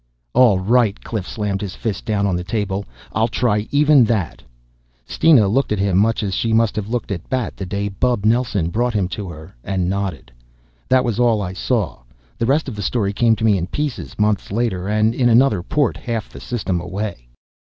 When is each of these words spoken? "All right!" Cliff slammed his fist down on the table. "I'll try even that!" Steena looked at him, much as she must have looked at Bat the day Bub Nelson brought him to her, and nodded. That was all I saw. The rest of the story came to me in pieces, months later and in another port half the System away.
"All 0.33 0.57
right!" 0.57 0.99
Cliff 1.03 1.27
slammed 1.27 1.61
his 1.61 1.75
fist 1.75 2.05
down 2.05 2.25
on 2.25 2.35
the 2.35 2.43
table. 2.43 2.85
"I'll 3.13 3.27
try 3.27 3.67
even 3.69 4.03
that!" 4.05 4.41
Steena 5.05 5.47
looked 5.47 5.71
at 5.71 5.77
him, 5.77 5.99
much 5.99 6.23
as 6.23 6.33
she 6.33 6.53
must 6.53 6.75
have 6.75 6.89
looked 6.89 7.11
at 7.11 7.29
Bat 7.29 7.55
the 7.55 7.67
day 7.67 7.87
Bub 7.87 8.25
Nelson 8.25 8.71
brought 8.71 8.95
him 8.95 9.07
to 9.09 9.29
her, 9.29 9.53
and 9.63 9.91
nodded. 9.91 10.31
That 10.89 11.03
was 11.03 11.19
all 11.19 11.39
I 11.39 11.53
saw. 11.53 11.99
The 12.39 12.47
rest 12.47 12.67
of 12.67 12.75
the 12.75 12.81
story 12.81 13.13
came 13.13 13.35
to 13.35 13.45
me 13.45 13.59
in 13.59 13.67
pieces, 13.67 14.17
months 14.17 14.51
later 14.51 14.87
and 14.87 15.13
in 15.13 15.29
another 15.29 15.61
port 15.61 15.97
half 15.97 16.29
the 16.31 16.39
System 16.39 16.81
away. 16.81 17.27